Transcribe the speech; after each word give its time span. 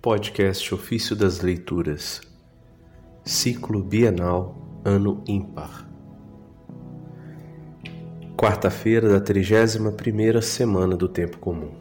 Podcast 0.00 0.72
Ofício 0.72 1.16
das 1.16 1.40
Leituras, 1.40 2.20
Ciclo 3.24 3.82
Bienal, 3.82 4.80
Ano 4.84 5.24
Ímpar. 5.26 5.88
Quarta-feira 8.36 9.08
da 9.08 9.20
31ª 9.20 10.40
semana 10.40 10.96
do 10.96 11.08
Tempo 11.08 11.38
Comum. 11.38 11.72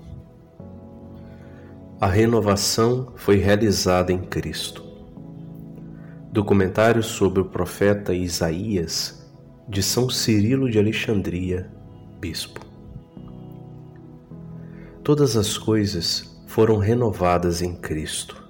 A 2.02 2.08
renovação 2.08 3.14
foi 3.16 3.36
realizada 3.36 4.12
em 4.12 4.20
Cristo. 4.20 4.84
Documentário 6.32 7.04
sobre 7.04 7.40
o 7.40 7.46
profeta 7.46 8.16
Isaías, 8.16 9.32
de 9.70 9.84
São 9.84 10.10
Cirilo 10.10 10.72
de 10.72 10.80
Alexandria, 10.80 11.70
Bispo. 12.20 12.66
Todas 15.04 15.38
as 15.38 15.56
coisas 15.56 16.36
foram 16.58 16.78
renovadas 16.78 17.62
em 17.62 17.76
Cristo. 17.76 18.44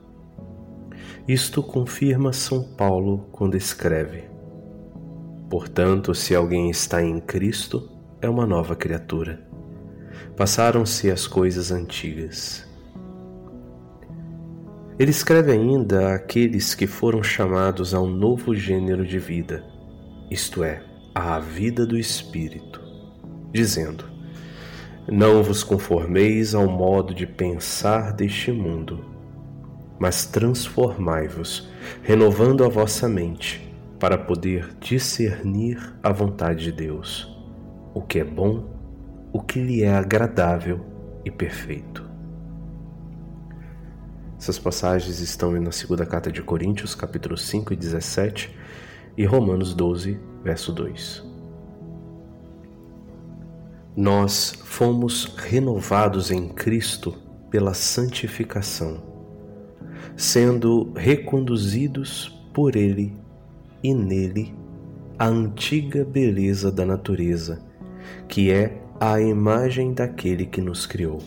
Isto 1.28 1.62
confirma 1.62 2.32
São 2.32 2.64
Paulo 2.64 3.28
quando 3.34 3.58
escreve: 3.58 4.24
Portanto, 5.50 6.16
se 6.16 6.34
alguém 6.34 6.70
está 6.70 7.04
em 7.04 7.20
Cristo, 7.20 7.92
é 8.22 8.30
uma 8.30 8.46
nova 8.46 8.78
criatura. 8.78 9.46
Passaram-se 10.38 11.12
as 11.12 11.28
coisas 11.28 11.70
antigas. 11.70 12.66
Ele 14.98 15.12
escreve 15.12 15.52
ainda 15.52 16.16
àqueles 16.16 16.74
que 16.74 16.88
foram 16.88 17.22
chamados 17.22 17.94
a 17.94 18.00
um 18.00 18.10
novo 18.10 18.56
gênero 18.56 19.06
de 19.06 19.20
vida, 19.20 19.66
isto 20.32 20.64
é, 20.64 20.82
à 21.14 21.40
vida 21.40 21.86
do 21.86 21.98
Espírito, 21.98 22.82
dizendo: 23.52 24.17
não 25.10 25.42
vos 25.42 25.64
conformeis 25.64 26.54
ao 26.54 26.68
modo 26.68 27.14
de 27.14 27.26
pensar 27.26 28.12
deste 28.12 28.52
mundo, 28.52 29.06
mas 29.98 30.26
transformai-vos, 30.26 31.70
renovando 32.04 32.64
a 32.64 32.68
vossa 32.68 33.08
mente, 33.08 33.64
para 33.98 34.18
poder 34.18 34.76
discernir 34.80 35.96
a 36.04 36.12
vontade 36.12 36.66
de 36.66 36.72
Deus, 36.72 37.34
o 37.94 38.02
que 38.02 38.20
é 38.20 38.24
bom, 38.24 38.66
o 39.32 39.42
que 39.42 39.60
lhe 39.60 39.82
é 39.82 39.94
agradável 39.94 40.86
e 41.24 41.32
perfeito. 41.32 42.06
Essas 44.38 44.60
passagens 44.60 45.20
estão 45.20 45.54
na 45.54 45.72
segunda 45.72 46.06
carta 46.06 46.32
de 46.32 46.44
Coríntios, 46.44 46.94
capítulo 46.94 47.38
5 47.38 47.74
e 47.74 47.76
17, 47.76 48.56
e 49.18 49.26
Romanos 49.26 49.74
12, 49.74 50.20
verso 50.44 50.72
2 50.72 51.27
nós 53.98 54.54
fomos 54.64 55.26
renovados 55.36 56.30
em 56.30 56.50
Cristo 56.50 57.16
pela 57.50 57.74
santificação, 57.74 59.02
sendo 60.16 60.94
reconduzidos 60.96 62.40
por 62.54 62.76
Ele 62.76 63.18
e 63.84 63.96
nele 63.96 64.54
a 65.18 65.26
antiga 65.26 66.06
beleza 66.06 66.72
da 66.72 66.86
natureza, 66.86 67.60
que 68.28 68.52
é 68.52 68.80
a 69.00 69.20
imagem 69.20 69.96
daquele 69.96 70.46
que 70.46 70.62
nos 70.62 70.86
criou. 70.86 71.18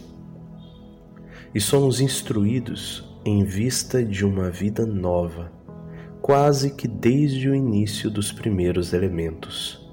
E 1.52 1.60
somos 1.60 2.00
instruídos 2.00 3.04
em 3.24 3.42
vista 3.42 4.04
de 4.04 4.24
uma 4.24 4.48
vida 4.48 4.86
nova, 4.86 5.50
quase 6.22 6.70
que 6.70 6.86
desde 6.86 7.48
o 7.48 7.54
início 7.54 8.08
dos 8.08 8.30
primeiros 8.30 8.92
elementos 8.92 9.89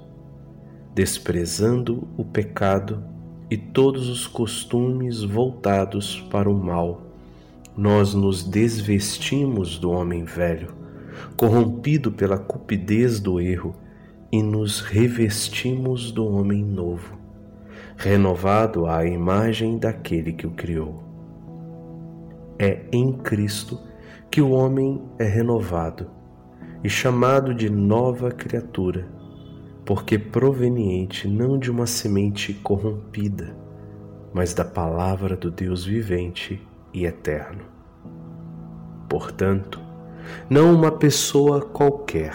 desprezando 0.98 2.08
o 2.16 2.24
pecado 2.24 3.04
e 3.48 3.56
todos 3.56 4.08
os 4.08 4.26
costumes 4.26 5.22
voltados 5.22 6.20
para 6.28 6.50
o 6.50 6.54
mal, 6.60 7.02
nós 7.76 8.14
nos 8.14 8.42
desvestimos 8.42 9.78
do 9.78 9.92
homem 9.92 10.24
velho, 10.24 10.74
corrompido 11.36 12.10
pela 12.10 12.36
cupidez 12.36 13.20
do 13.20 13.40
erro, 13.40 13.76
e 14.32 14.42
nos 14.42 14.80
revestimos 14.80 16.10
do 16.10 16.26
homem 16.26 16.64
novo, 16.64 17.16
renovado 17.96 18.84
à 18.84 19.06
imagem 19.06 19.78
daquele 19.78 20.32
que 20.32 20.48
o 20.48 20.50
criou. 20.50 21.00
É 22.58 22.86
em 22.90 23.12
Cristo 23.12 23.78
que 24.28 24.40
o 24.40 24.50
homem 24.50 25.00
é 25.16 25.24
renovado 25.24 26.10
e 26.82 26.90
chamado 26.90 27.54
de 27.54 27.70
nova 27.70 28.32
criatura 28.32 29.16
porque 29.88 30.18
proveniente 30.18 31.26
não 31.26 31.58
de 31.58 31.70
uma 31.70 31.86
semente 31.86 32.52
corrompida, 32.52 33.56
mas 34.34 34.52
da 34.52 34.62
palavra 34.62 35.34
do 35.34 35.50
Deus 35.50 35.82
vivente 35.82 36.62
e 36.92 37.06
eterno. 37.06 37.64
Portanto, 39.08 39.80
não 40.50 40.74
uma 40.74 40.92
pessoa 40.92 41.62
qualquer, 41.62 42.34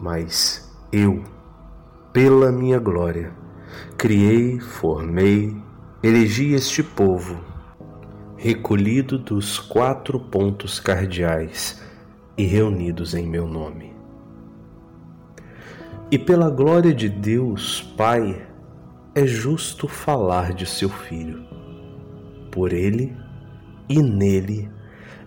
mas 0.00 0.74
eu, 0.90 1.24
pela 2.10 2.50
minha 2.50 2.78
glória, 2.78 3.30
criei, 3.98 4.58
formei, 4.60 5.54
elegi 6.02 6.54
este 6.54 6.82
povo, 6.82 7.38
recolhido 8.38 9.18
dos 9.18 9.58
quatro 9.58 10.18
pontos 10.18 10.80
cardeais 10.80 11.82
e 12.38 12.44
reunidos 12.46 13.12
em 13.12 13.28
meu 13.28 13.46
nome. 13.46 13.91
E 16.12 16.18
pela 16.18 16.50
glória 16.50 16.92
de 16.92 17.08
Deus 17.08 17.80
Pai, 17.96 18.46
é 19.14 19.26
justo 19.26 19.88
falar 19.88 20.52
de 20.52 20.66
seu 20.66 20.90
Filho. 20.90 21.42
Por 22.50 22.74
ele 22.74 23.16
e 23.88 24.02
nele 24.02 24.70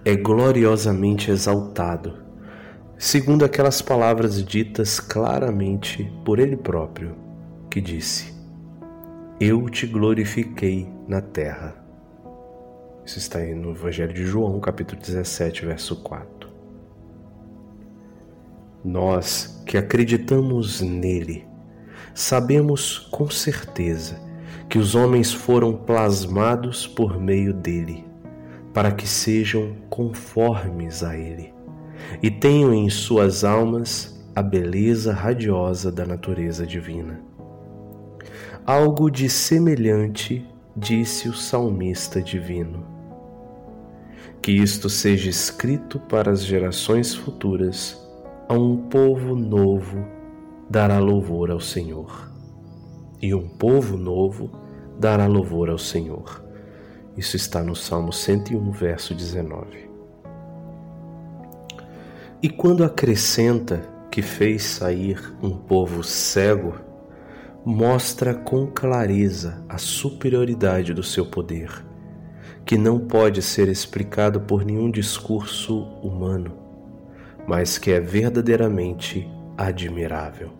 é 0.06 0.16
gloriosamente 0.16 1.32
exaltado, 1.32 2.20
segundo 3.00 3.44
aquelas 3.44 3.82
palavras 3.82 4.46
ditas 4.46 5.00
claramente 5.00 6.04
por 6.24 6.38
ele 6.38 6.56
próprio, 6.56 7.16
que 7.68 7.82
disse: 7.82 8.32
Eu 9.40 9.68
te 9.72 9.88
glorifiquei 9.88 10.88
na 11.08 11.20
terra. 11.20 11.84
Isso 13.04 13.18
está 13.18 13.40
aí 13.40 13.56
no 13.56 13.72
Evangelho 13.72 14.14
de 14.14 14.24
João, 14.24 14.60
capítulo 14.60 15.02
17, 15.02 15.66
verso 15.66 15.96
4. 16.04 16.45
Nós 18.86 19.64
que 19.66 19.80
acreditamos 19.80 20.80
nele, 20.80 21.48
sabemos 22.14 23.00
com 23.00 23.28
certeza 23.32 24.20
que 24.70 24.78
os 24.78 24.94
homens 24.94 25.34
foram 25.34 25.74
plasmados 25.74 26.86
por 26.86 27.20
meio 27.20 27.52
dele, 27.52 28.06
para 28.72 28.92
que 28.92 29.08
sejam 29.08 29.76
conformes 29.90 31.04
a 31.04 31.18
ele 31.18 31.52
e 32.22 32.30
tenham 32.30 32.76
em 32.76 32.88
suas 32.88 33.44
almas 33.44 34.24
a 34.36 34.44
beleza 34.44 35.12
radiosa 35.12 35.92
da 35.92 36.06
natureza 36.06 36.64
divina. 36.64 37.20
Algo 38.68 39.10
de 39.10 39.28
semelhante 39.28 40.48
disse 40.78 41.28
o 41.28 41.34
salmista 41.34 42.22
divino. 42.22 42.86
Que 44.44 44.52
isto 44.52 44.92
seja 44.92 45.28
escrito 45.28 46.00
para 46.02 46.30
as 46.30 46.46
gerações 46.46 47.16
futuras 47.16 48.05
a 48.48 48.54
um 48.54 48.78
povo 48.78 49.36
novo 49.36 50.06
dará 50.70 51.00
louvor 51.00 51.50
ao 51.50 51.60
Senhor. 51.60 52.32
E 53.20 53.34
um 53.34 53.48
povo 53.48 53.98
novo 53.98 54.52
dará 55.00 55.26
louvor 55.26 55.70
ao 55.70 55.80
Senhor. 55.80 56.44
Isso 57.18 57.36
está 57.36 57.64
no 57.64 57.76
Salmo 57.76 58.14
101, 58.14 58.72
verso 58.72 59.16
19. 59.16 59.90
E 62.42 62.50
quando 62.50 62.84
acrescenta 62.84 63.90
que 64.12 64.22
fez 64.22 64.64
sair 64.64 65.20
um 65.42 65.52
povo 65.52 66.04
cego, 66.04 66.76
mostra 67.66 68.36
com 68.36 68.68
clareza 68.68 69.66
a 69.68 69.80
superioridade 69.80 70.94
do 70.94 71.02
seu 71.02 71.26
poder, 71.26 71.84
que 72.64 72.78
não 72.78 73.00
pode 73.00 73.42
ser 73.42 73.70
explicado 73.70 74.42
por 74.42 74.64
nenhum 74.64 74.92
discurso 74.92 75.80
humano 76.04 76.65
mas 77.48 77.78
que 77.78 77.92
é 77.92 78.00
verdadeiramente 78.00 79.30
admirável. 79.58 80.52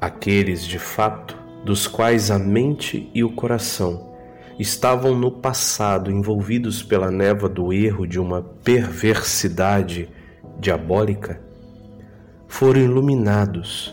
Aqueles, 0.00 0.64
de 0.66 0.78
fato, 0.78 1.36
dos 1.64 1.86
quais 1.86 2.30
a 2.30 2.38
mente 2.38 3.10
e 3.14 3.24
o 3.24 3.32
coração 3.32 4.12
estavam 4.58 5.16
no 5.16 5.32
passado 5.32 6.10
envolvidos 6.10 6.82
pela 6.82 7.10
névoa 7.10 7.48
do 7.48 7.72
erro 7.72 8.06
de 8.06 8.20
uma 8.20 8.42
perversidade 8.42 10.08
diabólica, 10.60 11.40
foram 12.46 12.80
iluminados 12.80 13.92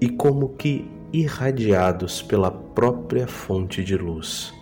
e 0.00 0.08
como 0.08 0.50
que 0.50 0.90
irradiados 1.12 2.20
pela 2.20 2.50
própria 2.50 3.26
fonte 3.26 3.84
de 3.84 3.96
luz, 3.96 4.52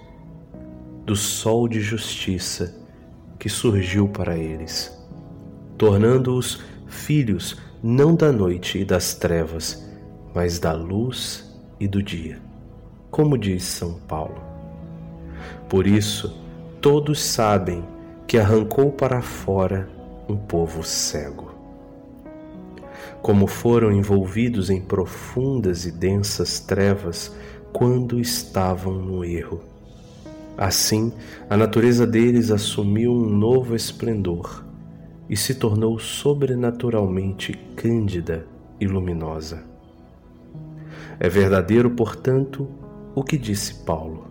do 1.05 1.17
sol 1.17 1.67
de 1.67 1.81
justiça 1.81 2.77
que 3.39 3.49
surgiu 3.49 4.07
para 4.07 4.37
eles 4.37 5.00
tornando-os 5.81 6.61
filhos 6.87 7.57
não 7.83 8.15
da 8.15 8.31
noite 8.31 8.77
e 8.77 8.85
das 8.85 9.15
trevas, 9.15 9.83
mas 10.35 10.59
da 10.59 10.75
luz 10.75 11.59
e 11.81 11.89
do 11.89 12.03
dia, 12.03 12.39
como 13.11 13.39
diz 13.39 13.65
São 13.65 13.95
Paulo. 13.95 14.43
Por 15.71 15.87
isso, 15.87 16.39
todos 16.83 17.25
sabem 17.25 17.83
que 18.27 18.37
arrancou 18.37 18.93
para 18.93 19.23
fora 19.23 19.89
um 20.29 20.37
povo 20.37 20.85
cego. 20.85 21.51
Como 23.23 23.47
foram 23.47 23.91
envolvidos 23.91 24.69
em 24.69 24.83
profundas 24.83 25.87
e 25.87 25.91
densas 25.91 26.61
trevas 26.61 27.35
quando 27.73 28.21
estavam 28.21 28.93
no 28.93 29.25
erro. 29.25 29.63
Assim, 30.59 31.11
a 31.49 31.57
natureza 31.57 32.07
deles 32.07 32.51
assumiu 32.51 33.13
um 33.15 33.31
novo 33.31 33.75
esplendor 33.75 34.69
e 35.31 35.37
se 35.37 35.55
tornou 35.55 35.97
sobrenaturalmente 35.97 37.53
cândida 37.77 38.45
e 38.81 38.87
luminosa. 38.87 39.63
É 41.21 41.29
verdadeiro, 41.29 41.89
portanto, 41.91 42.69
o 43.15 43.23
que 43.23 43.39
disse 43.39 43.85
Paulo: 43.85 44.27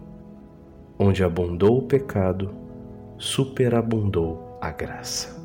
onde 0.99 1.23
abundou 1.23 1.77
o 1.77 1.83
pecado, 1.83 2.53
superabundou 3.17 4.57
a 4.61 4.71
graça. 4.71 5.39